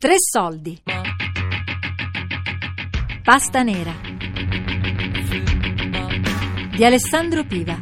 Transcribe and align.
Tre 0.00 0.14
soldi. 0.16 0.80
Pasta 3.22 3.62
nera. 3.62 3.92
Di 6.74 6.82
Alessandro 6.82 7.44
Piva. 7.44 7.78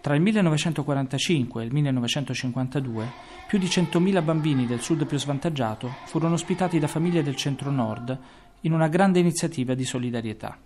Tra 0.00 0.14
il 0.14 0.20
1945 0.20 1.60
e 1.60 1.64
il 1.64 1.72
1952, 1.72 3.10
più 3.48 3.58
di 3.58 3.66
100.000 3.66 4.22
bambini 4.22 4.64
del 4.64 4.80
sud 4.80 5.06
più 5.06 5.18
svantaggiato 5.18 5.96
furono 6.04 6.34
ospitati 6.34 6.78
da 6.78 6.86
famiglie 6.86 7.24
del 7.24 7.34
centro-nord 7.34 8.18
in 8.62 8.72
una 8.72 8.88
grande 8.88 9.18
iniziativa 9.18 9.74
di 9.74 9.84
solidarietà. 9.84 10.58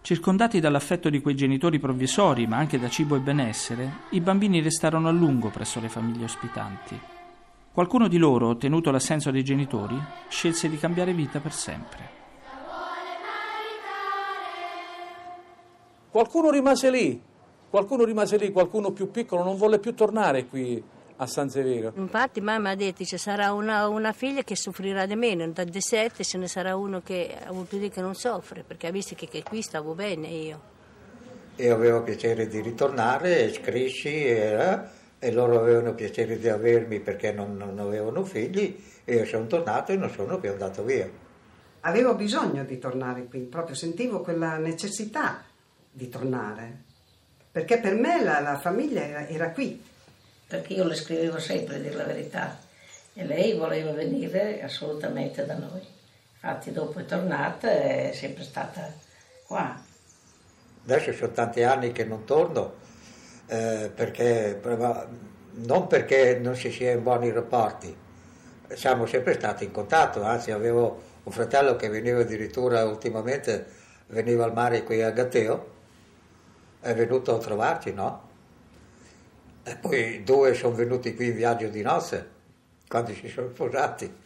Circondati 0.00 0.60
dall'affetto 0.60 1.10
di 1.10 1.20
quei 1.20 1.34
genitori 1.34 1.80
provvisori, 1.80 2.46
ma 2.46 2.58
anche 2.58 2.78
da 2.78 2.88
cibo 2.88 3.16
e 3.16 3.18
benessere, 3.18 3.90
i 4.10 4.20
bambini 4.20 4.60
restarono 4.60 5.08
a 5.08 5.10
lungo 5.10 5.50
presso 5.50 5.80
le 5.80 5.88
famiglie 5.88 6.24
ospitanti. 6.24 6.96
Qualcuno 7.72 8.06
di 8.06 8.16
loro, 8.16 8.46
ottenuto 8.46 8.92
l'assenso 8.92 9.32
dei 9.32 9.42
genitori, 9.42 10.00
scelse 10.28 10.68
di 10.68 10.78
cambiare 10.78 11.12
vita 11.12 11.40
per 11.40 11.52
sempre. 11.52 12.08
Qualcuno 16.08 16.50
rimase 16.50 16.88
lì, 16.88 17.20
qualcuno 17.68 18.04
rimase 18.04 18.36
lì, 18.36 18.52
qualcuno 18.52 18.92
più 18.92 19.10
piccolo 19.10 19.42
non 19.42 19.56
volle 19.56 19.80
più 19.80 19.92
tornare 19.92 20.46
qui 20.46 20.82
a 21.16 21.26
San 21.26 21.48
Severo. 21.48 21.92
Infatti 21.96 22.40
mamma 22.40 22.70
ha 22.70 22.74
detto 22.74 23.04
ci 23.04 23.16
sarà 23.16 23.52
una, 23.52 23.88
una, 23.88 24.12
figlia 24.12 24.42
che 24.42 24.56
soffrirà 24.56 25.06
di 25.06 25.14
meno, 25.14 25.48
da 25.48 25.64
di 25.64 25.80
sette 25.80 26.24
ce 26.24 26.38
ne 26.38 26.48
sarà 26.48 26.76
uno 26.76 27.00
che 27.00 27.36
ha 27.42 27.48
avuto 27.48 27.76
di 27.76 27.88
che 27.88 28.00
non 28.00 28.14
soffre, 28.14 28.62
perché 28.62 28.88
ha 28.88 28.90
visto 28.90 29.14
che, 29.14 29.28
che 29.28 29.42
qui 29.42 29.62
stavo 29.62 29.94
bene 29.94 30.28
io. 30.28 30.74
Io 31.56 31.74
avevo 31.74 32.02
piacere 32.02 32.48
di 32.48 32.60
ritornare, 32.60 33.50
cresci 33.62 34.26
e, 34.26 34.80
e 35.18 35.32
loro 35.32 35.58
avevano 35.58 35.94
piacere 35.94 36.38
di 36.38 36.48
avermi 36.48 37.00
perché 37.00 37.32
non, 37.32 37.56
non 37.56 37.78
avevano 37.78 38.24
figli 38.24 38.78
e 39.04 39.14
io 39.14 39.24
sono 39.24 39.46
tornato 39.46 39.92
e 39.92 39.96
non 39.96 40.10
sono 40.10 40.38
più 40.38 40.50
andato 40.50 40.84
via. 40.84 41.08
Avevo 41.80 42.14
bisogno 42.14 42.64
di 42.64 42.78
tornare 42.78 43.24
qui, 43.24 43.40
proprio 43.40 43.74
sentivo 43.74 44.20
quella 44.20 44.56
necessità 44.56 45.42
di 45.90 46.08
tornare, 46.10 46.82
perché 47.50 47.78
per 47.78 47.94
me 47.94 48.22
la, 48.22 48.40
la 48.40 48.58
famiglia 48.58 49.02
era, 49.02 49.26
era 49.28 49.50
qui 49.52 49.80
perché 50.46 50.74
io 50.74 50.84
le 50.84 50.94
scrivevo 50.94 51.38
sempre, 51.38 51.76
a 51.76 51.78
dire 51.78 51.94
la 51.94 52.04
verità, 52.04 52.58
e 53.14 53.24
lei 53.24 53.54
voleva 53.54 53.92
venire 53.92 54.62
assolutamente 54.62 55.44
da 55.44 55.56
noi. 55.56 55.86
Infatti 56.34 56.70
dopo 56.70 56.98
è 56.98 57.04
tornata 57.04 57.70
e 57.70 58.10
è 58.10 58.12
sempre 58.12 58.44
stata 58.44 58.92
qua. 59.44 59.82
Adesso 60.84 61.12
sono 61.12 61.32
tanti 61.32 61.62
anni 61.62 61.90
che 61.92 62.04
non 62.04 62.24
torno, 62.24 62.74
eh, 63.46 63.90
perché, 63.92 64.60
non 65.52 65.86
perché 65.88 66.38
non 66.38 66.54
si 66.54 66.70
sia 66.70 66.92
in 66.92 67.02
buoni 67.02 67.32
rapporti, 67.32 67.96
siamo 68.74 69.06
sempre 69.06 69.34
stati 69.34 69.64
in 69.64 69.72
contatto, 69.72 70.22
anzi 70.22 70.50
avevo 70.52 71.02
un 71.24 71.32
fratello 71.32 71.74
che 71.74 71.88
veniva 71.88 72.20
addirittura 72.20 72.84
ultimamente, 72.84 73.66
veniva 74.08 74.44
al 74.44 74.52
mare 74.52 74.84
qui 74.84 75.02
a 75.02 75.10
Gatteo, 75.10 75.74
è 76.80 76.94
venuto 76.94 77.34
a 77.34 77.38
trovarci, 77.38 77.92
no? 77.92 78.28
E 79.68 79.74
poi 79.74 80.22
due 80.22 80.54
sono 80.54 80.76
venuti 80.76 81.12
qui 81.16 81.26
in 81.26 81.34
viaggio 81.34 81.66
di 81.66 81.82
nozze, 81.82 82.30
quando 82.86 83.12
si 83.12 83.26
sono 83.26 83.48
sposati. 83.52 84.16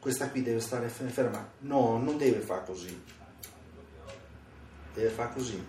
Questa 0.00 0.28
qui 0.28 0.42
deve 0.42 0.58
stare 0.58 0.88
ferma. 0.88 1.48
No, 1.60 1.98
non 1.98 2.18
deve 2.18 2.40
fare 2.40 2.64
così. 2.64 3.04
Deve 4.94 5.10
fare 5.10 5.32
così. 5.32 5.64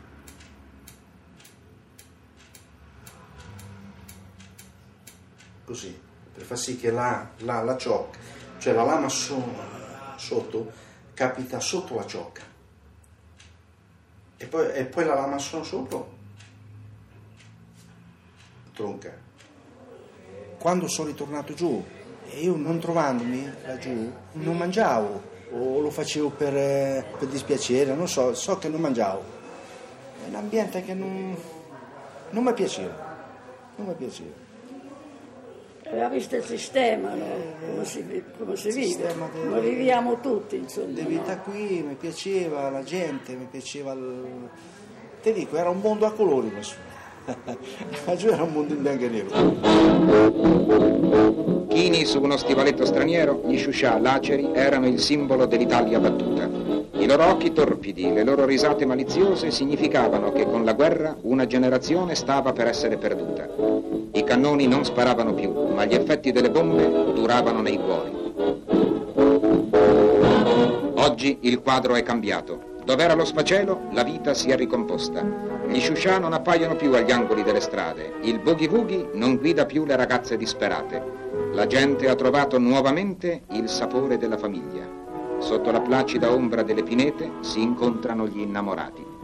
Così, 5.66 6.01
per 6.34 6.44
far 6.44 6.57
sì 6.57 6.78
che 6.79 6.90
la, 6.90 7.29
la, 7.41 7.62
la 7.62 7.78
ciocca, 7.78 8.17
cioè 8.57 8.73
la 8.73 8.84
lama 8.84 9.07
so, 9.07 9.40
sotto, 10.16 10.72
capita 11.13 11.59
sotto 11.59 11.94
la 11.94 12.07
ciocca 12.07 12.56
e 14.38 14.46
poi, 14.46 14.72
e 14.72 14.86
poi 14.86 15.06
la 15.06 15.16
lama 15.16 15.38
sono 15.38 15.64
sopra. 15.64 16.03
Tronca. 18.74 19.12
Quando 20.59 20.88
sono 20.88 21.08
ritornato 21.08 21.53
giù 21.53 21.84
e 22.30 22.40
io 22.42 22.56
non 22.56 22.80
trovandomi 22.80 23.52
laggiù 23.66 24.12
non 24.34 24.58
mangiavo. 24.58 25.36
O 25.52 25.80
lo 25.80 25.90
facevo 25.90 26.30
per, 26.30 26.53
per 27.18 27.28
dispiacere 27.28 27.96
non 27.96 28.08
so, 28.08 28.34
so 28.34 28.58
che 28.58 28.68
non 28.68 28.81
mangiavo. 28.81 29.24
È 30.24 30.28
un 30.28 30.36
ambiente 30.36 30.84
che 30.84 30.94
non, 30.94 31.36
non 32.31 32.44
mi 32.44 32.53
piaceva. 32.53 33.16
Non 33.78 33.88
mi 33.88 33.94
piaceva 33.94 34.47
Aveva 35.90 36.09
visto 36.09 36.36
il 36.36 36.44
sistema, 36.44 37.14
no? 37.14 37.25
come 37.59 37.86
si, 37.86 38.24
come 38.38 38.56
si 38.58 38.72
vive, 38.72 39.16
come 39.31 39.62
viviamo 39.62 40.20
tutti. 40.20 40.58
Insomma, 40.58 40.88
di 40.92 41.02
vita 41.03 41.36
no? 41.36 41.42
qui 41.44 41.84
mi 41.88 41.96
piaceva 41.96 42.70
la 42.70 42.84
gente, 42.84 43.34
mi 43.36 43.48
piaceva 43.50 43.94
il... 43.94 44.50
Ti 45.22 45.31
dico, 45.31 45.56
era 45.58 45.70
un 45.70 45.80
mondo 45.80 46.06
a 46.06 46.12
colori 46.12 46.52
questo. 46.52 46.76
Giù 48.16 48.28
era 48.28 48.44
un 48.44 48.52
mondo 48.52 48.74
in 48.74 48.81
bianco 48.81 49.03
e 49.06 49.09
nero. 49.09 49.28
Chini 51.68 52.06
su 52.06 52.22
uno 52.22 52.38
stivaletto 52.38 52.86
straniero, 52.86 53.44
gli 53.46 53.58
sciuscià 53.58 53.97
laceri 54.00 54.52
erano 54.53 54.88
il 54.88 55.00
simbolo 55.00 55.46
dell'Italia 55.46 56.00
battuta. 56.00 56.50
I 57.00 57.06
loro 57.06 57.26
occhi 57.26 57.53
torpidi, 57.53 58.12
le 58.12 58.24
loro 58.24 58.46
risate 58.46 58.86
maliziose 58.86 59.52
significavano 59.52 60.31
che 60.31 60.46
con 60.46 60.66
la 60.66 60.74
guerra 60.74 61.16
una 61.22 61.46
generazione 61.46 62.16
stava 62.16 62.53
per 62.53 62.68
essere 62.68 62.97
perduta. 62.97 63.47
I 64.17 64.23
cannoni 64.23 64.66
non 64.66 64.83
sparavano 64.83 65.35
più, 65.35 65.53
ma 65.75 65.85
gli 65.85 65.94
effetti 65.94 66.31
delle 66.31 66.50
bombe 66.50 67.13
duravano 67.13 67.61
nei 67.61 67.78
cuori. 67.78 68.11
Oggi 70.95 71.38
il 71.41 71.61
quadro 71.61 71.94
è 71.94 72.01
cambiato. 72.01 72.78
Dov'era 72.83 73.13
lo 73.13 73.25
sfacelo, 73.25 73.89
la 73.91 74.01
vita 74.01 74.33
si 74.33 74.50
è 74.50 74.55
ricomposta. 74.55 75.23
Gli 75.67 75.79
sciuscià 75.79 76.17
non 76.17 76.33
appaiono 76.33 76.75
più 76.75 76.95
agli 76.95 77.11
angoli 77.11 77.44
delle 77.44 77.59
strade. 77.59 78.16
Il 78.23 78.39
boogie 78.39 78.67
woogie 78.67 79.11
non 79.13 79.35
guida 79.35 79.67
più 79.67 79.85
le 79.85 79.95
ragazze 79.95 80.35
disperate. 80.35 80.99
La 81.53 81.67
gente 81.67 82.09
ha 82.09 82.16
trovato 82.16 82.57
nuovamente 82.57 83.44
il 83.51 83.69
sapore 83.69 84.17
della 84.17 84.38
famiglia. 84.38 84.89
Sotto 85.38 85.69
la 85.69 85.81
placida 85.81 86.31
ombra 86.31 86.63
delle 86.63 86.81
pinete 86.81 87.34
si 87.41 87.61
incontrano 87.61 88.25
gli 88.25 88.39
innamorati. 88.39 89.16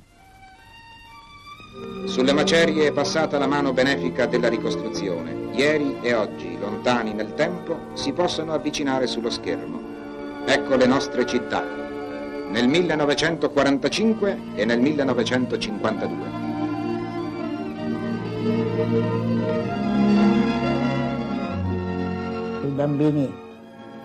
Sulle 2.05 2.33
macerie 2.33 2.87
è 2.87 2.91
passata 2.91 3.37
la 3.37 3.47
mano 3.47 3.71
benefica 3.71 4.25
della 4.25 4.49
ricostruzione. 4.49 5.49
Ieri 5.53 5.97
e 6.01 6.13
oggi, 6.13 6.57
lontani 6.59 7.13
nel 7.13 7.33
tempo, 7.33 7.91
si 7.93 8.11
possono 8.11 8.53
avvicinare 8.53 9.07
sullo 9.07 9.29
schermo. 9.29 9.79
Ecco 10.45 10.75
le 10.75 10.85
nostre 10.85 11.25
città, 11.25 11.63
nel 12.49 12.67
1945 12.67 14.39
e 14.55 14.65
nel 14.65 14.79
1952. 14.79 16.17
I 22.63 22.67
bambini 22.67 23.52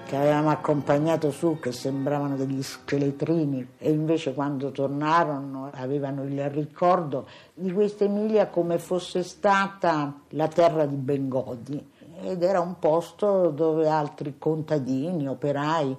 che 0.09 0.17
avevamo 0.17 0.49
accompagnato 0.49 1.31
su, 1.31 1.59
che 1.61 1.71
sembravano 1.71 2.35
degli 2.35 2.63
scheletrini, 2.63 3.75
e 3.77 3.91
invece 3.91 4.33
quando 4.33 4.71
tornarono 4.71 5.69
avevano 5.71 6.25
il 6.25 6.49
ricordo 6.49 7.29
di 7.53 7.71
questa 7.71 8.05
Emilia 8.05 8.47
come 8.47 8.79
fosse 8.79 9.23
stata 9.23 10.21
la 10.31 10.49
terra 10.49 10.87
di 10.87 10.95
Bengodi 10.95 11.91
ed 12.23 12.43
era 12.43 12.59
un 12.59 12.79
posto 12.79 13.51
dove 13.51 13.87
altri 13.87 14.37
contadini, 14.39 15.29
operai, 15.29 15.95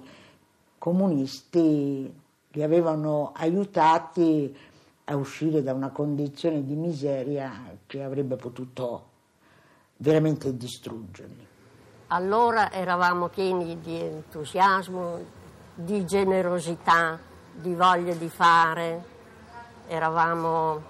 comunisti 0.76 2.12
li 2.48 2.62
avevano 2.64 3.30
aiutati 3.32 4.52
a 5.04 5.14
uscire 5.14 5.62
da 5.62 5.72
una 5.72 5.90
condizione 5.90 6.64
di 6.64 6.74
miseria 6.74 7.76
che 7.86 8.02
avrebbe 8.02 8.34
potuto 8.34 9.04
veramente 9.98 10.56
distruggerli. 10.56 11.46
Allora 12.12 12.72
eravamo 12.72 13.28
pieni 13.28 13.78
di 13.80 13.96
entusiasmo, 13.96 15.24
di 15.72 16.04
generosità, 16.04 17.16
di 17.52 17.72
voglia 17.72 18.14
di 18.14 18.28
fare, 18.28 19.00
eravamo, 19.86 20.82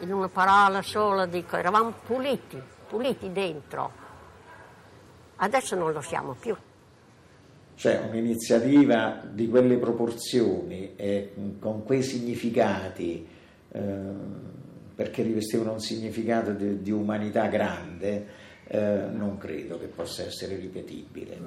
in 0.00 0.12
una 0.12 0.28
parola 0.28 0.82
sola 0.82 1.24
dico, 1.24 1.56
eravamo 1.56 1.94
puliti, 2.04 2.60
puliti 2.86 3.32
dentro. 3.32 3.90
Adesso 5.36 5.74
non 5.74 5.92
lo 5.92 6.02
siamo 6.02 6.36
più. 6.38 6.54
Cioè 7.74 8.08
un'iniziativa 8.10 9.22
di 9.24 9.48
quelle 9.48 9.78
proporzioni 9.78 10.96
e 10.96 11.32
con 11.58 11.82
quei 11.84 12.02
significati 12.02 13.26
eh, 13.70 14.00
perché 14.94 15.22
rivestivano 15.22 15.72
un 15.72 15.80
significato 15.80 16.50
di, 16.50 16.82
di 16.82 16.90
umanità 16.90 17.46
grande, 17.46 18.47
eh, 18.70 19.06
non 19.10 19.38
credo 19.38 19.78
che 19.78 19.86
possa 19.86 20.24
essere 20.24 20.56
ripetibile. 20.56 21.38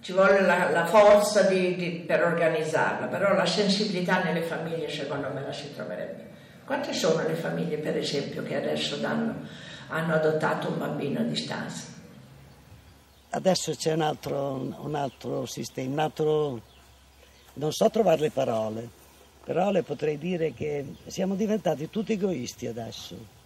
Ci 0.00 0.12
vuole 0.12 0.42
la, 0.42 0.70
la 0.70 0.86
forza 0.86 1.42
di, 1.42 1.74
di, 1.74 1.90
per 2.06 2.22
organizzarla, 2.22 3.06
però 3.06 3.34
la 3.34 3.46
sensibilità 3.46 4.22
nelle 4.22 4.42
famiglie 4.42 4.88
secondo 4.88 5.28
me 5.32 5.42
la 5.42 5.52
si 5.52 5.74
troverebbe. 5.74 6.32
Quante 6.64 6.92
sono 6.92 7.26
le 7.26 7.34
famiglie, 7.34 7.78
per 7.78 7.96
esempio, 7.96 8.42
che 8.42 8.56
adesso 8.56 8.96
danno, 8.96 9.34
hanno 9.88 10.14
adottato 10.14 10.68
un 10.68 10.78
bambino 10.78 11.20
a 11.20 11.24
distanza? 11.24 11.92
Adesso 13.30 13.74
c'è 13.74 13.92
un 13.92 14.02
altro, 14.02 14.74
un 14.78 14.94
altro 14.94 15.46
sistema, 15.46 15.92
un 15.92 15.98
altro... 15.98 16.62
non 17.54 17.72
so 17.72 17.90
trovare 17.90 18.20
le 18.20 18.30
parole, 18.30 18.88
però 19.42 19.72
le 19.72 19.82
potrei 19.82 20.16
dire 20.16 20.52
che 20.54 20.94
siamo 21.06 21.34
diventati 21.34 21.90
tutti 21.90 22.12
egoisti 22.12 22.68
adesso 22.68 23.42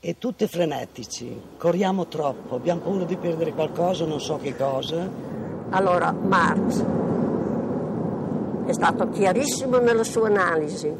e 0.00 0.16
tutti 0.16 0.46
frenetici, 0.46 1.40
corriamo 1.56 2.06
troppo, 2.06 2.54
abbiamo 2.54 2.80
paura 2.80 3.04
di 3.04 3.16
perdere 3.16 3.52
qualcosa, 3.52 4.04
non 4.04 4.20
so 4.20 4.36
che 4.36 4.54
cosa. 4.54 5.08
Allora, 5.70 6.12
Marx 6.12 6.84
è 8.64 8.72
stato 8.72 9.08
chiarissimo 9.08 9.78
nella 9.78 10.04
sua 10.04 10.28
analisi, 10.28 10.92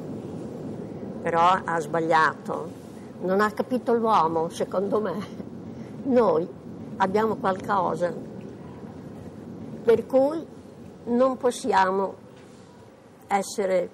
però 1.23 1.61
ha 1.65 1.81
sbagliato, 1.81 2.71
non 3.21 3.41
ha 3.41 3.51
capito 3.53 3.93
l'uomo, 3.93 4.49
secondo 4.49 5.01
me. 5.01 5.47
Noi 6.05 6.49
abbiamo 6.97 7.37
qualcosa 7.37 8.13
per 9.85 10.07
cui 10.07 10.45
non 11.05 11.37
possiamo 11.37 12.15
essere 13.27 13.91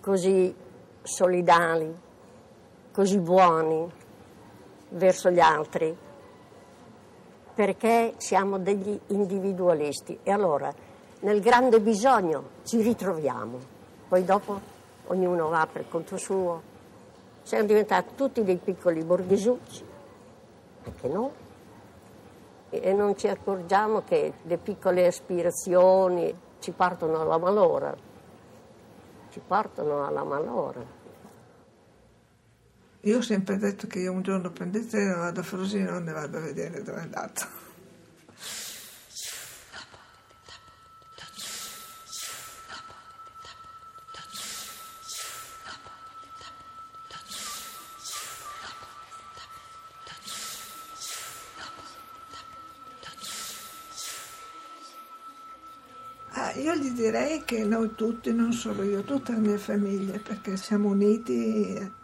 così 0.00 0.54
solidali, 1.02 1.94
così 2.92 3.18
buoni 3.18 3.90
verso 4.90 5.30
gli 5.30 5.40
altri, 5.40 5.96
perché 7.54 8.14
siamo 8.18 8.58
degli 8.58 8.98
individualisti 9.08 10.18
e 10.22 10.30
allora 10.30 10.72
nel 11.20 11.40
grande 11.40 11.80
bisogno 11.80 12.60
ci 12.64 12.82
ritroviamo, 12.82 13.58
poi 14.08 14.24
dopo 14.24 14.60
ognuno 15.06 15.48
va 15.48 15.66
per 15.70 15.88
conto 15.88 16.16
suo. 16.16 16.70
Siamo 17.42 17.64
diventati 17.64 18.14
tutti 18.14 18.44
dei 18.44 18.56
piccoli 18.56 19.02
borghesucci, 19.02 19.84
perché 20.82 21.08
no? 21.08 21.32
E 22.70 22.92
non 22.92 23.16
ci 23.16 23.28
accorgiamo 23.28 24.02
che 24.02 24.32
le 24.42 24.56
piccole 24.58 25.06
aspirazioni 25.06 26.34
ci 26.58 26.70
partono 26.72 27.20
alla 27.20 27.38
malora, 27.38 27.94
ci 29.30 29.40
portano 29.46 30.06
alla 30.06 30.24
malora. 30.24 31.00
Io 33.04 33.18
ho 33.18 33.20
sempre 33.20 33.56
detto 33.58 33.88
che 33.88 33.98
io 33.98 34.12
un 34.12 34.22
giorno 34.22 34.52
prendo 34.52 34.78
il 34.78 34.86
treno, 34.86 35.16
vado 35.16 35.40
a 35.40 35.42
Frosinone 35.42 36.08
e 36.08 36.14
vado 36.14 36.36
a 36.36 36.40
vedere 36.40 36.84
dove 36.84 36.98
è 36.98 37.02
andato. 37.02 37.46
Ah, 56.34 56.52
io 56.52 56.76
gli 56.76 56.90
direi 56.92 57.42
che 57.44 57.64
noi 57.64 57.96
tutti, 57.96 58.32
non 58.32 58.52
solo 58.52 58.84
io, 58.84 59.02
tutta 59.02 59.32
la 59.32 59.38
mia 59.38 59.58
famiglia, 59.58 60.20
perché 60.20 60.56
siamo 60.56 60.88
uniti 60.88 62.00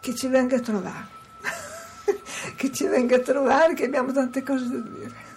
che 0.00 0.14
ci 0.14 0.28
venga 0.28 0.56
a 0.56 0.60
trovare, 0.60 1.06
che 2.56 2.72
ci 2.72 2.86
venga 2.86 3.16
a 3.16 3.20
trovare, 3.20 3.74
che 3.74 3.84
abbiamo 3.84 4.12
tante 4.12 4.42
cose 4.42 4.68
da 4.68 4.78
dire. 4.78 5.28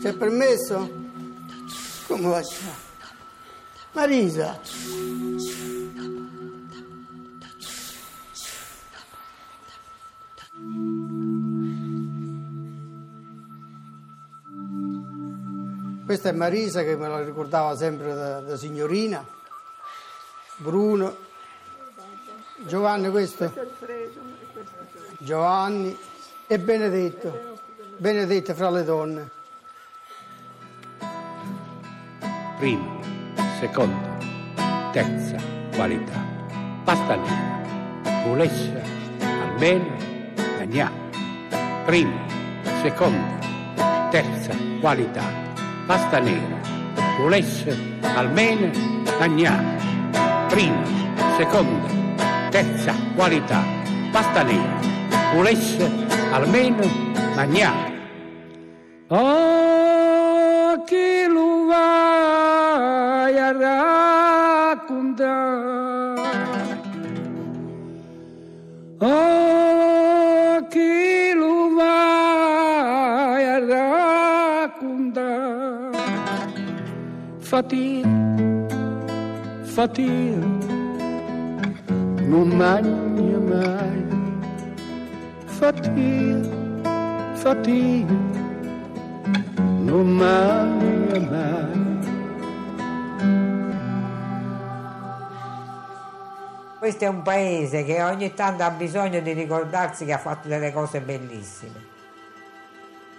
C'è 0.00 0.12
permesso? 0.14 0.90
Come 2.06 2.28
va? 2.28 2.42
Marisa. 3.92 4.60
Questa 16.04 16.28
è 16.28 16.32
Marisa 16.32 16.82
che 16.82 16.96
me 16.96 17.08
la 17.08 17.22
ricordava 17.22 17.74
sempre 17.76 18.12
da, 18.12 18.40
da 18.40 18.56
signorina. 18.58 19.24
Bruno. 20.56 21.16
Giovanni 22.66 23.08
questo? 23.08 23.50
Giovanni 25.16 25.96
e 26.46 26.58
Benedetto. 26.58 27.58
Benedetto 27.96 28.54
fra 28.54 28.68
le 28.68 28.84
donne. 28.84 29.30
Prima, 32.58 33.00
seconda, 33.58 34.18
terza 34.92 35.36
qualità. 35.74 36.22
Pasta 36.84 37.14
nera. 37.14 38.26
Volesse 38.26 38.82
almeno 39.20 39.96
mangiare. 40.58 40.92
Prima, 41.86 42.26
seconda, 42.82 44.08
terza 44.10 44.54
qualità 44.80 45.43
pasta 45.86 46.18
nera, 46.18 46.60
volesse 47.18 47.76
almeno 48.14 48.70
mangiare. 49.18 49.82
Prima, 50.48 50.82
seconda, 51.36 51.88
terza 52.50 52.94
qualità, 53.14 53.62
pasta 54.12 54.42
nera, 54.42 54.78
volesse 55.34 55.90
almeno 56.32 56.86
mangiare. 57.34 57.92
Oh, 59.08 60.82
chi 60.84 61.26
lo 61.28 61.66
vai 61.66 63.38
a 63.38 63.52
raccontare? 64.72 65.22
Oh, 69.00 69.33
Fatica, 77.54 78.08
fatica, 79.62 80.44
non 82.26 82.48
mangia 82.48 83.38
mai. 83.38 84.06
Fatica, 85.44 86.48
fatica, 87.34 88.12
non 89.82 90.08
mangia 90.08 91.20
mai. 91.20 91.98
Questo 96.80 97.04
è 97.04 97.06
un 97.06 97.22
paese 97.22 97.84
che 97.84 98.02
ogni 98.02 98.34
tanto 98.34 98.64
ha 98.64 98.70
bisogno 98.70 99.20
di 99.20 99.32
ricordarsi 99.32 100.04
che 100.04 100.12
ha 100.12 100.18
fatto 100.18 100.48
delle 100.48 100.72
cose 100.72 101.00
bellissime, 101.00 101.86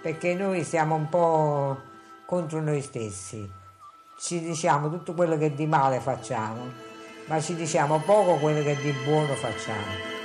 perché 0.02 0.34
noi 0.34 0.62
siamo 0.62 0.94
un 0.94 1.08
po' 1.08 1.80
contro 2.26 2.60
noi 2.60 2.82
stessi, 2.82 3.64
ci 4.18 4.40
diciamo 4.40 4.90
tutto 4.90 5.12
quello 5.12 5.36
che 5.36 5.54
di 5.54 5.66
male 5.66 6.00
facciamo, 6.00 6.72
ma 7.26 7.40
ci 7.40 7.54
diciamo 7.54 8.00
poco 8.00 8.36
quello 8.36 8.62
che 8.62 8.76
di 8.76 8.92
buono 9.04 9.34
facciamo. 9.34 10.15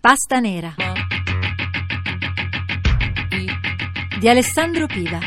Pasta 0.00 0.40
nera 0.40 0.74
di 4.18 4.28
Alessandro 4.30 4.86
Piva. 4.86 5.18